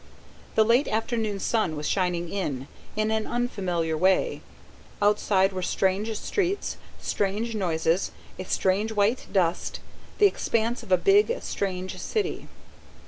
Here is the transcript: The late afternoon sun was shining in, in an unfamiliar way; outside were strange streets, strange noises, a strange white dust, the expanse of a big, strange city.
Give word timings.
The 0.55 0.63
late 0.65 0.87
afternoon 0.87 1.39
sun 1.39 1.75
was 1.75 1.87
shining 1.87 2.27
in, 2.29 2.67
in 2.95 3.11
an 3.11 3.27
unfamiliar 3.27 3.95
way; 3.95 4.41
outside 4.99 5.53
were 5.53 5.61
strange 5.61 6.17
streets, 6.17 6.77
strange 6.99 7.53
noises, 7.53 8.09
a 8.39 8.45
strange 8.45 8.91
white 8.91 9.27
dust, 9.31 9.79
the 10.17 10.25
expanse 10.25 10.81
of 10.81 10.91
a 10.91 10.97
big, 10.97 11.37
strange 11.43 11.99
city. 11.99 12.47